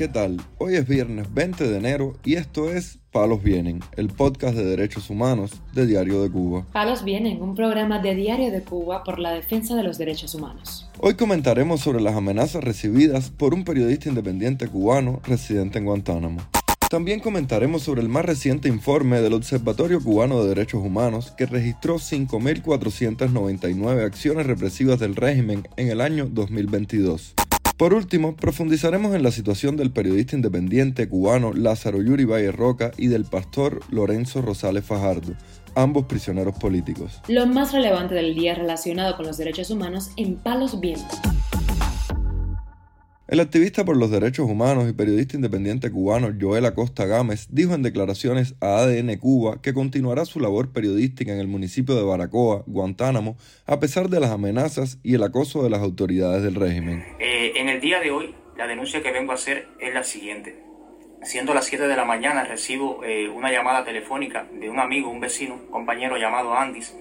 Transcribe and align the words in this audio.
¿qué 0.00 0.08
tal? 0.08 0.40
Hoy 0.56 0.76
es 0.76 0.88
viernes 0.88 1.26
20 1.34 1.68
de 1.68 1.76
enero 1.76 2.14
y 2.24 2.36
esto 2.36 2.72
es 2.72 3.00
Palos 3.12 3.42
Vienen, 3.42 3.80
el 3.98 4.08
podcast 4.08 4.56
de 4.56 4.64
derechos 4.64 5.10
humanos 5.10 5.60
de 5.74 5.84
Diario 5.84 6.22
de 6.22 6.30
Cuba. 6.30 6.64
Palos 6.72 7.04
Vienen, 7.04 7.42
un 7.42 7.54
programa 7.54 7.98
de 7.98 8.14
Diario 8.14 8.50
de 8.50 8.62
Cuba 8.62 9.04
por 9.04 9.18
la 9.18 9.32
defensa 9.32 9.76
de 9.76 9.82
los 9.82 9.98
derechos 9.98 10.34
humanos. 10.34 10.88
Hoy 11.00 11.16
comentaremos 11.16 11.82
sobre 11.82 12.00
las 12.00 12.16
amenazas 12.16 12.64
recibidas 12.64 13.28
por 13.28 13.52
un 13.52 13.62
periodista 13.62 14.08
independiente 14.08 14.68
cubano 14.68 15.20
residente 15.22 15.80
en 15.80 15.84
Guantánamo. 15.84 16.40
También 16.88 17.20
comentaremos 17.20 17.82
sobre 17.82 18.00
el 18.00 18.08
más 18.08 18.24
reciente 18.24 18.70
informe 18.70 19.20
del 19.20 19.34
Observatorio 19.34 20.02
Cubano 20.02 20.42
de 20.42 20.48
Derechos 20.48 20.82
Humanos 20.82 21.34
que 21.36 21.44
registró 21.44 21.96
5.499 21.96 24.02
acciones 24.02 24.46
represivas 24.46 24.98
del 24.98 25.14
régimen 25.14 25.68
en 25.76 25.90
el 25.90 26.00
año 26.00 26.24
2022. 26.24 27.34
Por 27.80 27.94
último, 27.94 28.36
profundizaremos 28.36 29.14
en 29.14 29.22
la 29.22 29.30
situación 29.30 29.78
del 29.78 29.90
periodista 29.90 30.36
independiente 30.36 31.08
cubano 31.08 31.54
Lázaro 31.54 32.02
Yuri 32.02 32.26
Valle 32.26 32.52
Roca 32.52 32.90
y 32.98 33.06
del 33.06 33.24
pastor 33.24 33.80
Lorenzo 33.90 34.42
Rosales 34.42 34.84
Fajardo, 34.84 35.32
ambos 35.74 36.04
prisioneros 36.04 36.58
políticos. 36.58 37.22
Lo 37.26 37.46
más 37.46 37.72
relevante 37.72 38.14
del 38.14 38.34
día 38.34 38.54
relacionado 38.54 39.16
con 39.16 39.24
los 39.24 39.38
derechos 39.38 39.70
humanos 39.70 40.10
en 40.18 40.36
Palos 40.36 40.78
Vientos. 40.78 41.18
El 43.28 43.40
activista 43.40 43.84
por 43.84 43.96
los 43.96 44.10
derechos 44.10 44.50
humanos 44.50 44.90
y 44.90 44.92
periodista 44.92 45.36
independiente 45.36 45.90
cubano 45.90 46.34
Joel 46.38 46.66
Acosta 46.66 47.06
Gámez 47.06 47.46
dijo 47.50 47.74
en 47.74 47.82
declaraciones 47.82 48.56
a 48.60 48.80
ADN 48.80 49.16
Cuba 49.16 49.62
que 49.62 49.72
continuará 49.72 50.26
su 50.26 50.38
labor 50.38 50.72
periodística 50.72 51.32
en 51.32 51.38
el 51.38 51.46
municipio 51.46 51.94
de 51.94 52.02
Baracoa, 52.02 52.64
Guantánamo, 52.66 53.38
a 53.64 53.80
pesar 53.80 54.10
de 54.10 54.20
las 54.20 54.32
amenazas 54.32 54.98
y 55.02 55.14
el 55.14 55.22
acoso 55.22 55.62
de 55.62 55.70
las 55.70 55.80
autoridades 55.80 56.42
del 56.42 56.56
régimen. 56.56 57.04
El 57.80 57.86
día 57.86 58.00
de 58.00 58.10
hoy, 58.10 58.34
la 58.58 58.66
denuncia 58.66 59.02
que 59.02 59.10
vengo 59.10 59.32
a 59.32 59.36
hacer 59.36 59.66
es 59.78 59.94
la 59.94 60.04
siguiente. 60.04 60.62
Siendo 61.22 61.54
las 61.54 61.64
7 61.64 61.88
de 61.88 61.96
la 61.96 62.04
mañana, 62.04 62.44
recibo 62.44 63.02
eh, 63.02 63.26
una 63.30 63.50
llamada 63.50 63.86
telefónica 63.86 64.46
de 64.52 64.68
un 64.68 64.78
amigo, 64.78 65.08
un 65.08 65.18
vecino, 65.18 65.54
un 65.54 65.68
compañero 65.68 66.18
llamado 66.18 66.54
Andis, 66.54 66.94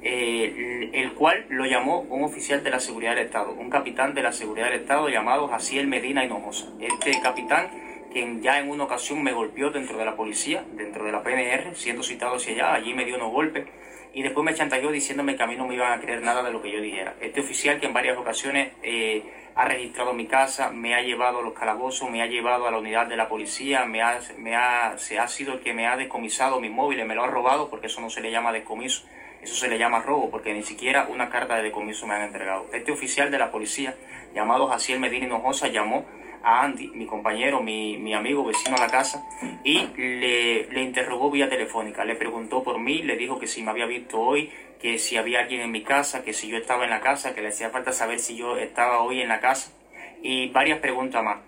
eh, 0.00 0.90
el 0.92 1.14
cual 1.14 1.46
lo 1.48 1.66
llamó 1.66 2.02
un 2.02 2.22
oficial 2.22 2.62
de 2.62 2.70
la 2.70 2.78
seguridad 2.78 3.16
del 3.16 3.24
Estado, 3.26 3.50
un 3.50 3.68
capitán 3.68 4.14
de 4.14 4.22
la 4.22 4.30
seguridad 4.30 4.66
del 4.66 4.82
Estado 4.82 5.08
llamado 5.08 5.48
Jaciel 5.48 5.88
Medina 5.88 6.24
Hinojosa. 6.24 6.68
Este 6.78 7.20
capitán, 7.20 7.72
quien 8.12 8.42
ya 8.42 8.58
en 8.58 8.70
una 8.70 8.84
ocasión 8.84 9.22
me 9.22 9.32
golpeó 9.32 9.70
dentro 9.70 9.98
de 9.98 10.04
la 10.04 10.16
policía, 10.16 10.64
dentro 10.72 11.04
de 11.04 11.12
la 11.12 11.22
PNR, 11.22 11.74
siendo 11.74 12.02
citado 12.02 12.36
hacia 12.36 12.52
allá, 12.52 12.74
allí 12.74 12.94
me 12.94 13.04
dio 13.04 13.16
unos 13.16 13.32
golpes 13.32 13.66
y 14.14 14.22
después 14.22 14.44
me 14.44 14.54
chantajeó 14.54 14.90
diciéndome 14.90 15.36
que 15.36 15.42
a 15.42 15.46
mí 15.46 15.56
no 15.56 15.66
me 15.66 15.74
iban 15.74 15.92
a 15.92 16.00
creer 16.00 16.22
nada 16.22 16.42
de 16.42 16.52
lo 16.52 16.60
que 16.62 16.70
yo 16.70 16.80
dijera. 16.80 17.14
Este 17.20 17.40
oficial 17.40 17.80
que 17.80 17.86
en 17.86 17.92
varias 17.92 18.18
ocasiones 18.18 18.72
eh, 18.82 19.22
ha 19.54 19.64
registrado 19.64 20.12
mi 20.12 20.26
casa, 20.26 20.70
me 20.70 20.94
ha 20.94 21.02
llevado 21.02 21.38
a 21.38 21.42
los 21.42 21.54
calabozos, 21.54 22.10
me 22.10 22.22
ha 22.22 22.26
llevado 22.26 22.66
a 22.66 22.70
la 22.70 22.78
unidad 22.78 23.06
de 23.06 23.16
la 23.16 23.28
policía, 23.28 23.86
me 23.86 24.02
ha, 24.02 24.98
se 24.98 25.18
ha 25.18 25.28
sido 25.28 25.54
el 25.54 25.60
que 25.60 25.72
me 25.72 25.86
ha 25.86 25.96
descomisado 25.96 26.60
mi 26.60 26.68
móvil, 26.68 27.04
me 27.06 27.14
lo 27.14 27.24
ha 27.24 27.28
robado 27.28 27.70
porque 27.70 27.86
eso 27.86 28.00
no 28.00 28.10
se 28.10 28.20
le 28.20 28.30
llama 28.30 28.52
descomiso 28.52 29.06
eso 29.42 29.56
se 29.56 29.68
le 29.68 29.76
llama 29.76 30.00
robo 30.00 30.30
porque 30.30 30.54
ni 30.54 30.62
siquiera 30.62 31.08
una 31.10 31.28
carta 31.28 31.56
de 31.56 31.64
decomiso 31.64 32.06
me 32.06 32.14
han 32.14 32.22
entregado. 32.22 32.66
Este 32.72 32.92
oficial 32.92 33.30
de 33.30 33.38
la 33.38 33.50
policía, 33.50 33.96
llamado 34.34 34.68
Jaciel 34.68 35.00
Medina 35.00 35.26
Hinojosa, 35.26 35.66
llamó 35.66 36.04
a 36.42 36.62
Andy, 36.62 36.88
mi 36.88 37.06
compañero, 37.06 37.62
mi, 37.62 37.98
mi 37.98 38.14
amigo 38.14 38.44
vecino 38.44 38.76
a 38.76 38.80
la 38.80 38.88
casa, 38.88 39.24
y 39.64 39.86
le, 39.96 40.66
le, 40.68 40.82
interrogó 40.82 41.30
vía 41.30 41.48
telefónica. 41.48 42.04
Le 42.04 42.16
preguntó 42.16 42.62
por 42.62 42.78
mí, 42.78 43.02
le 43.02 43.16
dijo 43.16 43.38
que 43.38 43.46
si 43.46 43.62
me 43.62 43.70
había 43.70 43.86
visto 43.86 44.20
hoy, 44.20 44.50
que 44.80 44.98
si 44.98 45.16
había 45.16 45.40
alguien 45.40 45.60
en 45.60 45.70
mi 45.70 45.82
casa, 45.82 46.24
que 46.24 46.32
si 46.32 46.48
yo 46.48 46.56
estaba 46.56 46.84
en 46.84 46.90
la 46.90 47.00
casa, 47.00 47.34
que 47.34 47.40
le 47.40 47.48
hacía 47.48 47.70
falta 47.70 47.92
saber 47.92 48.18
si 48.18 48.36
yo 48.36 48.56
estaba 48.56 49.02
hoy 49.02 49.20
en 49.20 49.28
la 49.28 49.40
casa, 49.40 49.72
y 50.22 50.48
varias 50.50 50.80
preguntas 50.80 51.22
más. 51.22 51.38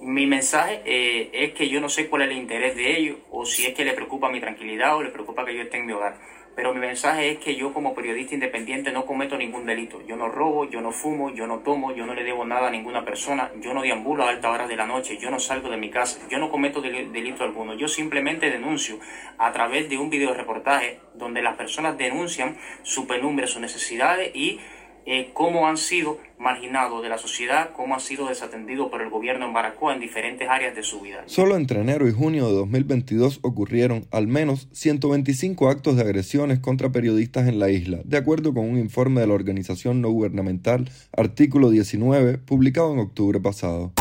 Mi 0.00 0.26
mensaje 0.26 0.82
eh, 0.84 1.30
es 1.32 1.52
que 1.52 1.68
yo 1.68 1.80
no 1.80 1.88
sé 1.88 2.08
cuál 2.08 2.22
es 2.22 2.30
el 2.30 2.36
interés 2.36 2.74
de 2.76 2.98
ellos, 2.98 3.18
o 3.30 3.46
si 3.46 3.66
es 3.66 3.74
que 3.74 3.84
le 3.84 3.92
preocupa 3.92 4.30
mi 4.30 4.40
tranquilidad 4.40 4.96
o 4.96 5.02
le 5.02 5.10
preocupa 5.10 5.44
que 5.44 5.54
yo 5.54 5.62
esté 5.62 5.78
en 5.78 5.86
mi 5.86 5.92
hogar 5.92 6.16
pero 6.54 6.74
mi 6.74 6.80
mensaje 6.80 7.30
es 7.30 7.38
que 7.38 7.56
yo 7.56 7.72
como 7.72 7.94
periodista 7.94 8.34
independiente 8.34 8.92
no 8.92 9.06
cometo 9.06 9.36
ningún 9.38 9.64
delito. 9.64 10.02
Yo 10.06 10.16
no 10.16 10.28
robo, 10.28 10.68
yo 10.68 10.80
no 10.80 10.92
fumo, 10.92 11.30
yo 11.30 11.46
no 11.46 11.60
tomo, 11.60 11.94
yo 11.94 12.04
no 12.04 12.14
le 12.14 12.24
debo 12.24 12.44
nada 12.44 12.68
a 12.68 12.70
ninguna 12.70 13.04
persona, 13.04 13.50
yo 13.60 13.72
no 13.72 13.82
deambulo 13.82 14.24
a 14.24 14.28
altas 14.28 14.50
horas 14.50 14.68
de 14.68 14.76
la 14.76 14.86
noche, 14.86 15.18
yo 15.18 15.30
no 15.30 15.40
salgo 15.40 15.70
de 15.70 15.76
mi 15.76 15.90
casa, 15.90 16.20
yo 16.30 16.38
no 16.38 16.50
cometo 16.50 16.80
delito 16.80 17.44
alguno. 17.44 17.74
Yo 17.74 17.88
simplemente 17.88 18.50
denuncio 18.50 18.98
a 19.38 19.52
través 19.52 19.88
de 19.88 19.98
un 19.98 20.10
video 20.10 20.34
reportaje 20.34 21.00
donde 21.14 21.42
las 21.42 21.56
personas 21.56 21.96
denuncian 21.96 22.56
su 22.82 23.06
penumbre, 23.06 23.46
sus 23.46 23.60
necesidades 23.60 24.34
y 24.34 24.60
eh, 25.06 25.30
cómo 25.34 25.66
han 25.66 25.76
sido 25.76 26.18
marginados 26.38 27.02
de 27.02 27.08
la 27.08 27.18
sociedad, 27.18 27.70
cómo 27.72 27.94
han 27.94 28.00
sido 28.00 28.28
desatendidos 28.28 28.90
por 28.90 29.00
el 29.00 29.10
gobierno 29.10 29.46
en 29.46 29.52
Baracoa 29.52 29.94
en 29.94 30.00
diferentes 30.00 30.48
áreas 30.48 30.74
de 30.74 30.82
su 30.82 31.00
vida. 31.00 31.22
Solo 31.26 31.56
entre 31.56 31.80
enero 31.80 32.08
y 32.08 32.12
junio 32.12 32.46
de 32.48 32.54
2022 32.54 33.40
ocurrieron 33.42 34.06
al 34.10 34.26
menos 34.26 34.68
125 34.72 35.68
actos 35.68 35.96
de 35.96 36.02
agresiones 36.02 36.58
contra 36.58 36.90
periodistas 36.90 37.48
en 37.48 37.58
la 37.58 37.70
isla, 37.70 38.00
de 38.04 38.16
acuerdo 38.16 38.52
con 38.52 38.68
un 38.68 38.78
informe 38.78 39.20
de 39.20 39.28
la 39.28 39.34
organización 39.34 40.00
no 40.00 40.10
gubernamental 40.10 40.90
Artículo 41.16 41.70
19, 41.70 42.38
publicado 42.38 42.92
en 42.92 42.98
octubre 42.98 43.40
pasado. 43.40 43.92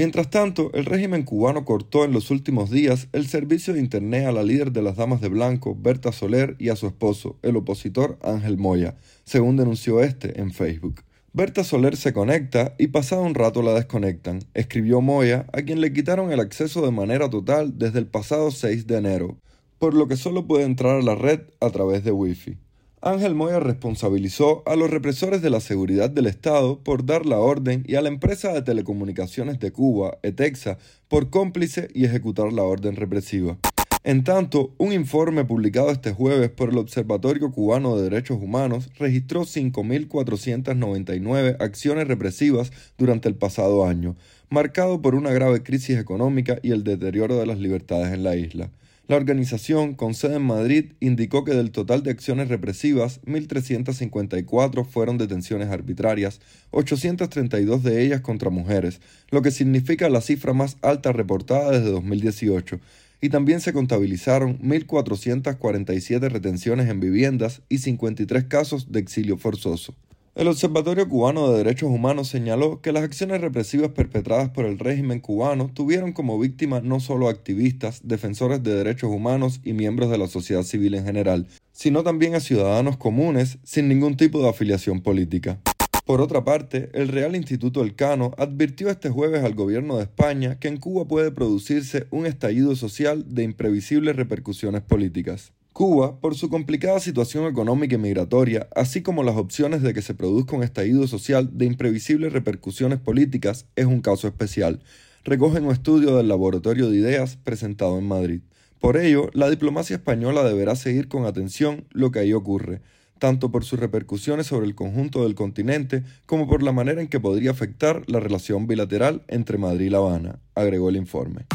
Mientras 0.00 0.30
tanto, 0.30 0.70
el 0.72 0.86
régimen 0.86 1.24
cubano 1.24 1.66
cortó 1.66 2.06
en 2.06 2.12
los 2.12 2.30
últimos 2.30 2.70
días 2.70 3.08
el 3.12 3.28
servicio 3.28 3.74
de 3.74 3.80
Internet 3.80 4.24
a 4.24 4.32
la 4.32 4.42
líder 4.42 4.72
de 4.72 4.80
las 4.80 4.96
Damas 4.96 5.20
de 5.20 5.28
Blanco, 5.28 5.76
Berta 5.78 6.10
Soler, 6.10 6.56
y 6.58 6.70
a 6.70 6.76
su 6.76 6.86
esposo, 6.86 7.36
el 7.42 7.54
opositor 7.56 8.18
Ángel 8.22 8.56
Moya, 8.56 8.96
según 9.24 9.58
denunció 9.58 10.02
este 10.02 10.40
en 10.40 10.52
Facebook. 10.52 11.02
Berta 11.34 11.64
Soler 11.64 11.98
se 11.98 12.14
conecta 12.14 12.74
y 12.78 12.86
pasado 12.86 13.20
un 13.20 13.34
rato 13.34 13.60
la 13.60 13.74
desconectan, 13.74 14.38
escribió 14.54 15.02
Moya, 15.02 15.44
a 15.52 15.60
quien 15.60 15.82
le 15.82 15.92
quitaron 15.92 16.32
el 16.32 16.40
acceso 16.40 16.80
de 16.80 16.92
manera 16.92 17.28
total 17.28 17.78
desde 17.78 17.98
el 17.98 18.06
pasado 18.06 18.50
6 18.50 18.86
de 18.86 18.96
enero, 18.96 19.36
por 19.78 19.92
lo 19.92 20.08
que 20.08 20.16
solo 20.16 20.46
puede 20.46 20.64
entrar 20.64 20.96
a 20.96 21.02
la 21.02 21.14
red 21.14 21.40
a 21.60 21.68
través 21.68 22.04
de 22.04 22.12
Wi-Fi. 22.12 22.56
Ángel 23.02 23.34
Moya 23.34 23.60
responsabilizó 23.60 24.62
a 24.66 24.76
los 24.76 24.90
represores 24.90 25.40
de 25.40 25.48
la 25.48 25.60
seguridad 25.60 26.10
del 26.10 26.26
Estado 26.26 26.80
por 26.80 27.06
dar 27.06 27.24
la 27.24 27.38
orden 27.38 27.82
y 27.86 27.94
a 27.94 28.02
la 28.02 28.10
empresa 28.10 28.52
de 28.52 28.60
telecomunicaciones 28.60 29.58
de 29.58 29.72
Cuba, 29.72 30.18
ETEXA, 30.22 30.76
por 31.08 31.30
cómplice 31.30 31.88
y 31.94 32.04
ejecutar 32.04 32.52
la 32.52 32.62
orden 32.62 32.96
represiva. 32.96 33.56
En 34.04 34.22
tanto, 34.22 34.74
un 34.76 34.92
informe 34.92 35.46
publicado 35.46 35.90
este 35.90 36.12
jueves 36.12 36.50
por 36.50 36.68
el 36.68 36.76
Observatorio 36.76 37.50
Cubano 37.50 37.96
de 37.96 38.02
Derechos 38.02 38.36
Humanos 38.38 38.90
registró 38.98 39.44
5.499 39.44 41.56
acciones 41.58 42.06
represivas 42.06 42.70
durante 42.98 43.30
el 43.30 43.34
pasado 43.34 43.86
año, 43.86 44.14
marcado 44.50 45.00
por 45.00 45.14
una 45.14 45.30
grave 45.30 45.62
crisis 45.62 45.98
económica 45.98 46.58
y 46.62 46.72
el 46.72 46.84
deterioro 46.84 47.36
de 47.36 47.46
las 47.46 47.58
libertades 47.58 48.12
en 48.12 48.24
la 48.24 48.36
isla. 48.36 48.68
La 49.10 49.16
organización, 49.16 49.94
con 49.94 50.14
sede 50.14 50.36
en 50.36 50.42
Madrid, 50.42 50.92
indicó 51.00 51.44
que 51.44 51.52
del 51.52 51.72
total 51.72 52.04
de 52.04 52.12
acciones 52.12 52.46
represivas, 52.46 53.20
1.354 53.22 54.86
fueron 54.86 55.18
detenciones 55.18 55.68
arbitrarias, 55.68 56.40
832 56.70 57.82
de 57.82 58.04
ellas 58.04 58.20
contra 58.20 58.50
mujeres, 58.50 59.00
lo 59.32 59.42
que 59.42 59.50
significa 59.50 60.08
la 60.08 60.20
cifra 60.20 60.52
más 60.52 60.76
alta 60.80 61.10
reportada 61.10 61.72
desde 61.72 61.90
2018, 61.90 62.78
y 63.20 63.30
también 63.30 63.60
se 63.60 63.72
contabilizaron 63.72 64.60
1.447 64.60 66.30
retenciones 66.30 66.88
en 66.88 67.00
viviendas 67.00 67.62
y 67.68 67.78
53 67.78 68.44
casos 68.44 68.92
de 68.92 69.00
exilio 69.00 69.38
forzoso. 69.38 69.92
El 70.36 70.46
Observatorio 70.46 71.08
Cubano 71.08 71.50
de 71.50 71.58
Derechos 71.58 71.90
Humanos 71.90 72.28
señaló 72.28 72.80
que 72.80 72.92
las 72.92 73.02
acciones 73.02 73.40
represivas 73.40 73.90
perpetradas 73.90 74.50
por 74.50 74.64
el 74.64 74.78
régimen 74.78 75.18
cubano 75.18 75.72
tuvieron 75.74 76.12
como 76.12 76.38
víctimas 76.38 76.84
no 76.84 77.00
solo 77.00 77.28
activistas, 77.28 78.02
defensores 78.04 78.62
de 78.62 78.72
derechos 78.72 79.10
humanos 79.10 79.60
y 79.64 79.72
miembros 79.72 80.08
de 80.08 80.18
la 80.18 80.28
sociedad 80.28 80.62
civil 80.62 80.94
en 80.94 81.04
general, 81.04 81.48
sino 81.72 82.04
también 82.04 82.36
a 82.36 82.40
ciudadanos 82.40 82.96
comunes 82.96 83.58
sin 83.64 83.88
ningún 83.88 84.16
tipo 84.16 84.40
de 84.40 84.50
afiliación 84.50 85.00
política. 85.00 85.58
Por 86.06 86.20
otra 86.20 86.44
parte, 86.44 86.90
el 86.92 87.08
Real 87.08 87.34
Instituto 87.34 87.82
Elcano 87.82 88.30
advirtió 88.38 88.88
este 88.88 89.10
jueves 89.10 89.42
al 89.42 89.54
gobierno 89.54 89.96
de 89.96 90.04
España 90.04 90.60
que 90.60 90.68
en 90.68 90.76
Cuba 90.76 91.08
puede 91.08 91.32
producirse 91.32 92.06
un 92.10 92.26
estallido 92.26 92.76
social 92.76 93.34
de 93.34 93.42
imprevisibles 93.42 94.14
repercusiones 94.14 94.82
políticas. 94.82 95.52
Cuba, 95.72 96.20
por 96.20 96.34
su 96.34 96.50
complicada 96.50 96.98
situación 97.00 97.46
económica 97.46 97.94
y 97.94 97.98
migratoria, 97.98 98.68
así 98.74 99.02
como 99.02 99.22
las 99.22 99.36
opciones 99.36 99.82
de 99.82 99.94
que 99.94 100.02
se 100.02 100.14
produzca 100.14 100.56
un 100.56 100.62
estallido 100.62 101.06
social 101.06 101.50
de 101.56 101.64
imprevisibles 101.64 102.32
repercusiones 102.32 102.98
políticas, 102.98 103.66
es 103.76 103.86
un 103.86 104.00
caso 104.00 104.26
especial, 104.26 104.80
recoge 105.24 105.60
un 105.60 105.70
estudio 105.70 106.16
del 106.16 106.28
Laboratorio 106.28 106.90
de 106.90 106.98
Ideas 106.98 107.36
presentado 107.36 107.98
en 107.98 108.08
Madrid. 108.08 108.40
Por 108.80 108.96
ello, 108.96 109.30
la 109.32 109.48
diplomacia 109.48 109.96
española 109.96 110.42
deberá 110.42 110.74
seguir 110.74 111.08
con 111.08 111.24
atención 111.24 111.84
lo 111.90 112.10
que 112.10 112.18
ahí 112.18 112.32
ocurre, 112.32 112.80
tanto 113.18 113.52
por 113.52 113.64
sus 113.64 113.78
repercusiones 113.78 114.48
sobre 114.48 114.66
el 114.66 114.74
conjunto 114.74 115.22
del 115.22 115.34
continente 115.34 116.02
como 116.26 116.48
por 116.48 116.62
la 116.62 116.72
manera 116.72 117.00
en 117.00 117.08
que 117.08 117.20
podría 117.20 117.52
afectar 117.52 118.02
la 118.08 118.18
relación 118.18 118.66
bilateral 118.66 119.22
entre 119.28 119.56
Madrid 119.56 119.86
y 119.86 119.90
La 119.90 119.98
Habana, 119.98 120.40
agregó 120.54 120.88
el 120.88 120.96
informe. 120.96 121.46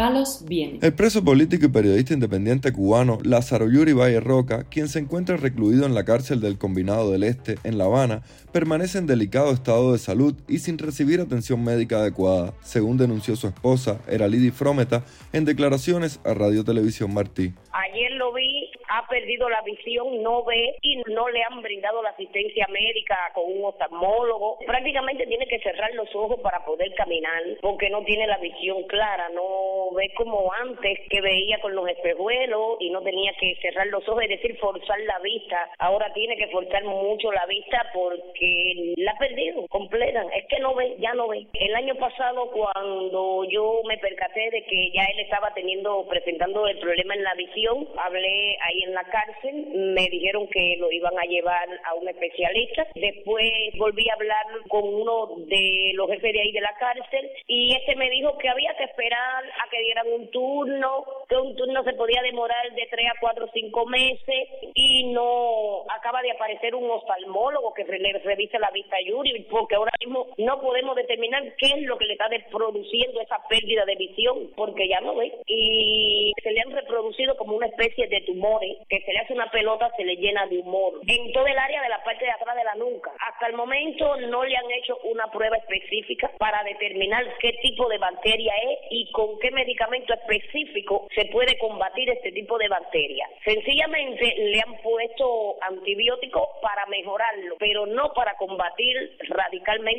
Palos 0.00 0.46
viene. 0.46 0.78
El 0.80 0.94
preso 0.94 1.22
político 1.22 1.66
y 1.66 1.68
periodista 1.68 2.14
independiente 2.14 2.72
cubano 2.72 3.18
Lázaro 3.22 3.70
Yuri 3.70 3.92
Valle 3.92 4.20
Roca, 4.20 4.64
quien 4.64 4.88
se 4.88 4.98
encuentra 4.98 5.36
recluido 5.36 5.84
en 5.84 5.94
la 5.94 6.06
cárcel 6.06 6.40
del 6.40 6.56
Combinado 6.56 7.10
del 7.10 7.22
Este, 7.22 7.58
en 7.64 7.76
La 7.76 7.84
Habana, 7.84 8.22
permanece 8.50 8.96
en 8.96 9.06
delicado 9.06 9.52
estado 9.52 9.92
de 9.92 9.98
salud 9.98 10.34
y 10.48 10.60
sin 10.60 10.78
recibir 10.78 11.20
atención 11.20 11.62
médica 11.62 11.98
adecuada, 11.98 12.54
según 12.62 12.96
denunció 12.96 13.36
su 13.36 13.46
esposa, 13.46 14.00
Eralidi 14.08 14.50
Frometa, 14.50 15.04
en 15.34 15.44
declaraciones 15.44 16.18
a 16.24 16.32
Radio 16.32 16.64
Televisión 16.64 17.12
Martí. 17.12 17.52
Ayer 17.70 18.12
lo 18.12 18.32
vi, 18.32 18.59
ha 18.90 19.06
perdido 19.06 19.48
la 19.48 19.62
visión, 19.62 20.22
no 20.22 20.44
ve 20.44 20.76
y 20.82 20.96
no 21.06 21.28
le 21.28 21.42
han 21.44 21.62
brindado 21.62 22.02
la 22.02 22.10
asistencia 22.10 22.66
médica 22.68 23.16
con 23.34 23.44
un 23.46 23.64
oftalmólogo. 23.64 24.58
Prácticamente 24.66 25.26
tiene 25.26 25.46
que 25.46 25.60
cerrar 25.60 25.94
los 25.94 26.12
ojos 26.14 26.40
para 26.40 26.64
poder 26.64 26.92
caminar 26.94 27.42
porque 27.60 27.88
no 27.88 28.02
tiene 28.02 28.26
la 28.26 28.38
visión 28.38 28.82
clara, 28.84 29.28
no 29.30 29.92
ve 29.94 30.12
como 30.16 30.52
antes 30.52 30.98
que 31.08 31.20
veía 31.20 31.60
con 31.60 31.74
los 31.74 31.88
espejuelos 31.88 32.78
y 32.80 32.90
no 32.90 33.00
tenía 33.02 33.32
que 33.38 33.54
cerrar 33.62 33.86
los 33.86 34.06
ojos, 34.08 34.24
es 34.24 34.30
decir, 34.30 34.58
forzar 34.58 34.98
la 35.00 35.20
vista. 35.20 35.70
Ahora 35.78 36.12
tiene 36.12 36.36
que 36.36 36.48
forzar 36.48 36.82
mucho 36.84 37.30
la 37.30 37.46
vista 37.46 37.90
porque 37.94 38.94
la 38.96 39.12
ha 39.12 39.18
perdido 39.18 39.68
completa. 39.68 40.24
Es 40.34 40.46
que 40.46 40.58
no 40.58 40.74
ve, 40.74 40.96
ya 40.98 41.14
no 41.14 41.28
ve. 41.28 41.46
El 41.54 41.76
año 41.76 41.94
pasado 41.94 42.50
cuando 42.50 43.44
yo 43.44 43.82
me 43.86 43.98
percaté 43.98 44.50
de 44.50 44.64
que 44.64 44.90
ya 44.90 45.04
él 45.04 45.20
estaba 45.20 45.54
teniendo, 45.54 46.06
presentando 46.08 46.66
el 46.66 46.78
problema 46.80 47.14
en 47.14 47.22
la 47.22 47.34
visión, 47.34 47.88
hablé 47.96 48.56
ahí 48.62 48.79
en 48.82 48.94
la 48.94 49.04
cárcel, 49.04 49.66
me 49.94 50.08
dijeron 50.08 50.48
que 50.48 50.76
lo 50.78 50.90
iban 50.90 51.18
a 51.18 51.26
llevar 51.26 51.68
a 51.84 51.94
un 51.94 52.08
especialista. 52.08 52.86
Después 52.94 53.50
volví 53.76 54.08
a 54.08 54.14
hablar 54.14 54.46
con 54.68 54.82
uno 54.82 55.28
de 55.46 55.92
los 55.94 56.08
jefes 56.08 56.32
de 56.32 56.40
ahí 56.40 56.52
de 56.52 56.60
la 56.60 56.74
cárcel 56.78 57.30
y 57.46 57.74
este 57.74 57.96
me 57.96 58.10
dijo 58.10 58.36
que 58.38 58.48
había 58.48 58.74
que 58.76 58.84
esperar 58.84 59.44
a 59.44 59.70
que 59.70 59.80
dieran 59.80 60.06
un 60.12 60.30
turno, 60.30 61.04
que 61.28 61.36
un 61.36 61.56
turno 61.56 61.82
se 61.84 61.94
podía 61.94 62.22
demorar 62.22 62.70
de 62.72 62.86
tres 62.90 63.06
a 63.08 63.20
cuatro 63.20 63.46
o 63.46 63.50
cinco 63.52 63.86
meses 63.86 64.48
y 64.74 65.12
no 65.12 65.82
acaba 65.90 66.22
de 66.22 66.32
aparecer 66.32 66.74
un 66.74 66.90
oftalmólogo 66.90 67.74
que 67.74 67.84
le 67.84 68.12
revise 68.18 68.58
la 68.58 68.70
vista 68.70 68.96
a 68.96 69.02
Yuri 69.02 69.46
porque 69.50 69.74
ahora 69.74 69.89
no 70.06 70.60
podemos 70.60 70.96
determinar 70.96 71.42
qué 71.56 71.66
es 71.66 71.82
lo 71.82 71.96
que 71.98 72.06
le 72.06 72.14
está 72.14 72.28
produciendo 72.50 73.20
esa 73.20 73.38
pérdida 73.48 73.84
de 73.84 73.96
visión 73.96 74.50
porque 74.56 74.88
ya 74.88 75.00
no 75.00 75.16
ve. 75.16 75.32
Y 75.46 76.32
se 76.42 76.52
le 76.52 76.60
han 76.60 76.70
reproducido 76.70 77.36
como 77.36 77.56
una 77.56 77.66
especie 77.66 78.06
de 78.06 78.20
tumores 78.22 78.78
que 78.88 79.00
se 79.00 79.12
le 79.12 79.18
hace 79.20 79.32
una 79.32 79.50
pelota 79.50 79.90
se 79.96 80.04
le 80.04 80.16
llena 80.16 80.46
de 80.46 80.58
humor. 80.58 81.00
En 81.06 81.32
todo 81.32 81.46
el 81.46 81.58
área 81.58 81.82
de 81.82 81.88
la 81.88 82.02
parte 82.02 82.24
de 82.24 82.30
atrás 82.30 82.56
de 82.56 82.64
la 82.64 82.74
nuca. 82.74 83.12
Hasta 83.28 83.46
el 83.46 83.54
momento 83.54 84.16
no 84.16 84.44
le 84.44 84.56
han 84.56 84.70
hecho 84.70 84.96
una 85.04 85.26
prueba 85.30 85.56
específica 85.56 86.30
para 86.38 86.62
determinar 86.64 87.24
qué 87.38 87.52
tipo 87.62 87.88
de 87.88 87.98
bacteria 87.98 88.52
es 88.70 88.78
y 88.90 89.10
con 89.12 89.38
qué 89.40 89.50
medicamento 89.50 90.14
específico 90.14 91.08
se 91.14 91.26
puede 91.26 91.58
combatir 91.58 92.10
este 92.10 92.32
tipo 92.32 92.58
de 92.58 92.68
bacteria. 92.68 93.28
Sencillamente 93.44 94.34
le 94.38 94.60
han 94.60 94.76
puesto 94.82 95.56
antibióticos 95.62 96.48
para 96.62 96.86
mejorarlo 96.86 97.56
pero 97.58 97.86
no 97.86 98.12
para 98.14 98.34
combatir 98.36 99.16
radicalmente 99.28 99.89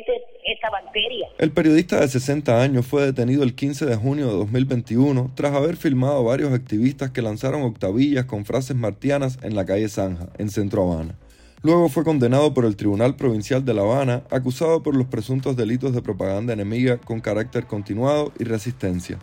El 1.38 1.50
periodista 1.50 2.00
de 2.00 2.08
60 2.08 2.62
años 2.62 2.86
fue 2.86 3.04
detenido 3.04 3.42
el 3.42 3.54
15 3.54 3.84
de 3.84 3.96
junio 3.96 4.26
de 4.26 4.32
2021 4.32 5.32
tras 5.34 5.54
haber 5.54 5.76
filmado 5.76 6.18
a 6.18 6.22
varios 6.22 6.52
activistas 6.52 7.10
que 7.10 7.22
lanzaron 7.22 7.62
octavillas 7.62 8.24
con 8.24 8.44
frases 8.44 8.76
martianas 8.76 9.38
en 9.42 9.54
la 9.54 9.66
calle 9.66 9.88
Zanja, 9.88 10.28
en 10.38 10.48
Centro 10.48 10.90
Habana. 10.90 11.14
Luego 11.62 11.88
fue 11.88 12.04
condenado 12.04 12.54
por 12.54 12.64
el 12.64 12.74
Tribunal 12.74 13.16
Provincial 13.16 13.64
de 13.64 13.74
La 13.74 13.82
Habana, 13.82 14.24
acusado 14.30 14.82
por 14.82 14.96
los 14.96 15.06
presuntos 15.06 15.56
delitos 15.56 15.94
de 15.94 16.02
propaganda 16.02 16.52
enemiga 16.52 16.96
con 16.96 17.20
carácter 17.20 17.66
continuado 17.66 18.32
y 18.38 18.44
resistencia. 18.44 19.18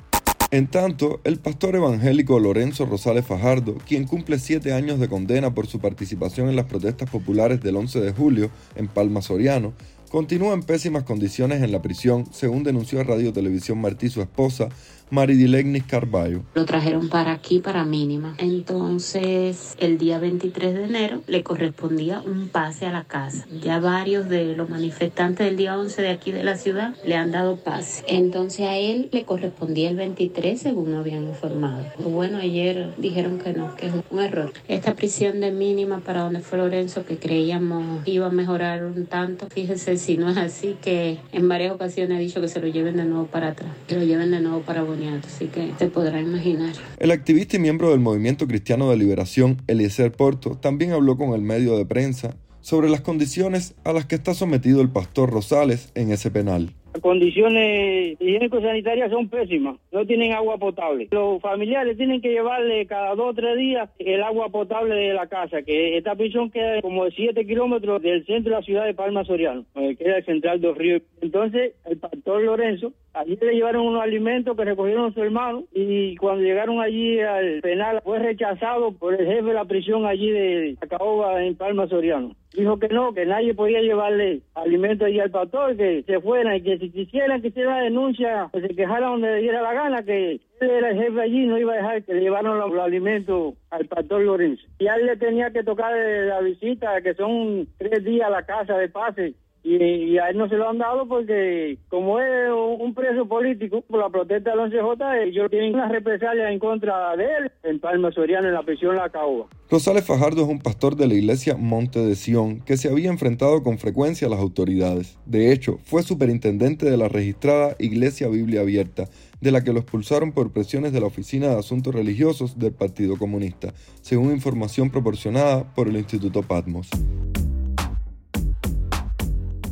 En 0.51 0.66
tanto, 0.66 1.19
el 1.25 1.38
pastor 1.38 1.75
evangélico 1.75 2.39
Lorenzo 2.39 2.86
Rosales 2.86 3.25
Fajardo, 3.25 3.75
quien 3.88 4.06
cumple 4.06 4.39
siete 4.39 4.74
años 4.74 5.00
de 5.00 5.07
condena 5.07 5.54
por 5.54 5.68
su 5.68 5.80
participación 5.80 6.50
en 6.50 6.56
las 6.56 6.66
protestas 6.66 7.10
populares 7.10 7.62
del 7.62 7.75
11 7.75 8.00
de 8.00 8.12
julio 8.13 8.50
en 8.75 8.88
Palma 8.88 9.21
Soriano, 9.21 9.74
continúa 10.10 10.54
en 10.54 10.64
pésimas 10.64 11.04
condiciones 11.04 11.62
en 11.62 11.72
la 11.72 11.82
prisión, 11.82 12.26
según 12.32 12.64
denunció 12.64 13.00
a 13.00 13.04
Radio 13.04 13.32
Televisión 13.32 13.80
Martí 13.80 14.10
su 14.10 14.22
esposa, 14.22 14.70
Maridilegnis 15.12 15.84
Carballo. 15.84 16.42
Lo 16.54 16.66
trajeron 16.66 17.10
para 17.10 17.32
aquí, 17.32 17.60
para 17.60 17.84
mínima. 17.84 18.36
Entonces, 18.38 19.76
el 19.80 19.98
día 19.98 20.20
23 20.20 20.74
de 20.74 20.84
enero 20.84 21.22
le 21.28 21.44
correspondía 21.44 22.22
un 22.22 22.50
pase 22.50 22.86
a 22.86 22.92
la 22.92 23.04
casa. 23.04 23.48
Ya 23.62 23.80
varios 23.80 24.30
de 24.30 24.56
los 24.56 24.70
manifestantes 24.70 25.48
del 25.48 25.58
día 25.58 25.78
11 25.78 26.02
de 26.02 26.10
aquí 26.10 26.32
de 26.32 26.44
la 26.44 26.58
ciudad 26.58 26.96
le 27.06 27.16
han 27.16 27.32
dado 27.32 27.58
pase. 27.58 28.04
Entonces, 28.08 28.68
a 28.68 28.78
él 28.78 29.10
le 29.12 29.24
correspondía 29.24 29.90
el 29.90 29.96
23, 29.96 30.60
según 30.60 30.94
habían 30.94 31.24
informado. 31.24 31.86
Bueno, 31.98 32.38
ayer 32.38 32.94
dijeron 32.98 33.40
que 33.40 33.54
no, 33.54 33.76
que 33.76 33.88
es 33.88 33.94
un 34.10 34.20
error. 34.20 34.54
Esta 34.68 34.96
prisión 34.96 35.40
de 35.40 35.52
mínima 35.52 36.00
para 36.00 36.22
donde 36.22 36.40
fue 36.42 36.58
Lorenzo, 36.58 37.06
que 37.06 37.18
creíamos 37.18 38.08
iba 38.08 38.28
a 38.28 38.32
mejorar 38.32 38.86
un 38.86 39.06
tanto, 39.06 39.48
fíjese 39.50 39.98
si 39.98 40.18
no 40.18 40.30
es 40.30 40.38
así, 40.38 40.78
que 40.82 41.18
en 41.32 41.48
varias 41.48 41.74
ocasiones 41.74 42.18
ha 42.18 42.20
dicho 42.20 42.42
que 42.42 42.48
se 42.48 42.60
lo 42.60 42.68
lleven 42.68 42.98
de 42.98 43.06
nuevo 43.06 43.26
para 43.26 43.50
atrás, 43.50 43.72
que 43.88 43.96
lo 43.96 44.04
lleven 44.04 44.32
de 44.32 44.40
nuevo 44.40 44.62
para 44.62 44.84
así 45.07 45.48
que 45.48 45.72
te 45.78 45.88
podrá 45.88 46.19
imaginar. 46.19 46.74
El 46.98 47.12
activista 47.12 47.57
y 47.57 47.60
miembro 47.60 47.92
del 47.92 48.00
Movimiento 48.00 48.48
Cristiano 48.48 48.90
de 48.90 48.98
Liberación, 48.98 49.57
Eliezer 49.68 50.12
Porto, 50.12 50.57
también 50.60 50.92
habló 50.92 51.18
con 51.18 51.34
el 51.34 51.42
medio 51.42 51.78
de 51.78 51.86
prensa 51.86 52.36
sobre 52.62 52.90
las 52.90 53.01
condiciones 53.01 53.75
a 53.84 53.94
las 53.94 54.06
que 54.06 54.16
está 54.16 54.34
sometido 54.34 54.81
el 54.81 54.90
pastor 54.90 55.31
Rosales 55.31 55.92
en 55.96 56.12
ese 56.12 56.30
penal. 56.30 56.69
Las 56.94 57.04
condiciones 57.04 58.19
higiénico-sanitarias 58.19 59.12
son 59.12 59.30
pésimas, 59.30 59.78
no 59.92 60.06
tienen 60.07 60.34
agua 60.34 60.57
potable. 60.57 61.07
Los 61.12 61.40
familiares 61.40 61.95
tienen 61.98 62.19
que 62.19 62.30
llevarle 62.30 62.88
cada 62.88 63.13
dos 63.13 63.30
o 63.30 63.34
tres 63.36 63.57
días 63.57 63.90
el 64.00 64.24
agua 64.24 64.50
potable 64.50 64.95
de 64.95 65.13
la 65.13 65.28
casa, 65.28 65.62
que 65.62 65.98
esta 65.98 66.16
prisión 66.16 66.50
queda 66.50 66.81
como 66.81 67.06
de 67.06 67.12
siete 67.12 67.45
kilómetros 67.45 68.02
del 68.02 68.25
centro 68.25 68.52
de 68.52 68.60
la 68.60 68.66
ciudad 68.66 68.86
de 68.86 68.95
Palma 68.95 69.24
Soriano, 69.24 69.66
que 69.75 69.95
queda 69.98 70.18
el 70.18 70.25
central 70.25 70.62
de 70.62 70.74
ríos. 70.74 71.04
Entonces, 71.22 71.74
el 71.86 71.98
pastor 71.98 72.42
Lorenzo, 72.42 72.92
allí 73.14 73.38
le 73.42 73.54
llevaron 73.54 73.88
unos 73.88 74.02
alimentos 74.02 74.56
que 74.56 74.66
recogieron 74.66 75.14
su 75.14 75.22
hermano 75.22 75.64
y 75.74 76.16
cuando 76.18 76.44
llegaron 76.44 76.80
allí 76.80 77.20
al 77.20 77.62
penal 77.62 78.02
fue 78.04 78.20
rechazado 78.20 78.92
por 78.92 79.14
el 79.14 79.26
jefe 79.26 79.44
de 79.44 79.54
la 79.54 79.66
prisión 79.66 80.06
allí 80.06 80.32
de 80.32 80.78
Caoba 80.90 81.44
en 81.44 81.56
Palma 81.56 81.88
Soriano. 81.88 82.36
Dijo 82.54 82.80
que 82.80 82.88
no, 82.88 83.14
que 83.14 83.26
nadie 83.26 83.54
podía 83.54 83.80
llevarle 83.80 84.42
alimentos 84.56 85.08
allí 85.08 85.20
al 85.20 85.30
pastor, 85.30 85.78
que 85.78 86.04
se 86.04 86.20
fuera 86.20 86.56
y 86.58 86.64
que 86.64 86.80
si 86.80 86.90
quisieran 86.90 87.42
que 87.42 87.50
hiciera 87.50 87.82
denuncia, 87.82 88.50
que 88.52 88.62
se 88.62 88.70
quejaran 88.70 89.12
donde 89.12 89.36
le 89.36 89.42
diera 89.42 89.62
la 89.62 89.74
gana, 89.74 90.04
que 90.04 90.32
él 90.60 90.70
era 90.70 90.90
el 90.90 90.98
jefe 90.98 91.22
allí, 91.22 91.46
no 91.46 91.60
iba 91.60 91.74
a 91.74 91.78
dejar 91.78 92.04
que 92.04 92.14
le 92.16 92.22
llevaran 92.22 92.58
los, 92.58 92.80
alimentos 92.80 93.54
al 93.69 93.86
pastor 93.86 94.22
Lorenzo. 94.22 94.64
Y 94.80 94.88
a 94.88 94.95
él 94.95 95.06
le 95.06 95.18
tenía 95.18 95.52
que 95.52 95.64
tocar 95.64 95.94
la 95.95 96.42
visita, 96.42 97.02
que 97.02 97.14
son 97.14 97.68
tres 97.78 98.04
días 98.04 98.28
a 98.28 98.31
la 98.31 98.45
casa 98.45 98.78
de 98.78 98.90
pase, 98.90 99.36
y, 99.63 100.18
a 100.18 100.30
él 100.30 100.37
no 100.37 100.47
se 100.47 100.56
lo 100.56 100.69
han 100.69 100.78
dado 100.78 101.07
porque 101.07 101.78
como 101.89 102.19
es 102.19 102.49
un 102.80 102.94
preso 102.94 103.28
político 103.28 103.81
por 103.81 103.99
la 103.99 104.09
protesta 104.09 104.51
del 104.51 104.59
11J, 104.71 105.28
ellos 105.28 105.49
tienen 105.49 105.75
una 105.75 105.89
represalia 105.89 106.51
en 106.51 106.59
contra 106.59 107.16
de 107.16 107.25
él 107.25 107.51
en 107.63 107.80
Palma 107.80 108.11
Soriano, 108.11 108.47
en 108.47 108.54
la 108.54 108.63
prisión 108.63 108.95
La 108.95 109.09
Caoba. 109.09 109.47
Rosales 109.69 110.06
Fajardo 110.06 110.44
es 110.44 110.47
un 110.47 110.59
pastor 110.59 110.95
de 110.95 111.07
la 111.07 111.13
iglesia 111.13 111.56
Monte 111.56 111.99
de 111.99 112.16
Sion 112.16 112.61
que 112.61 112.78
se 112.78 112.89
había 112.89 113.09
enfrentado 113.09 113.61
con 113.61 113.78
frecuencia 113.78 114.28
a 114.28 114.31
las 114.31 114.39
autoridades. 114.39 115.19
De 115.25 115.51
hecho, 115.51 115.78
fue 115.83 116.04
superintendente 116.04 116.89
de 116.89 116.97
la 116.97 117.07
registrada 117.07 117.75
Iglesia 117.80 118.28
Biblia 118.30 118.61
Abierta, 118.61 119.06
de 119.42 119.51
la 119.51 119.63
que 119.63 119.73
lo 119.73 119.80
expulsaron 119.80 120.31
por 120.31 120.51
presiones 120.51 120.92
de 120.94 121.01
la 121.01 121.07
Oficina 121.07 121.49
de 121.49 121.59
Asuntos 121.59 121.94
Religiosos 121.94 122.57
del 122.57 122.73
Partido 122.73 123.18
Comunista, 123.18 123.73
según 124.01 124.31
información 124.31 124.89
proporcionada 124.89 125.63
por 125.75 125.87
el 125.87 125.97
Instituto 125.97 126.42
Patmos. 126.44 126.89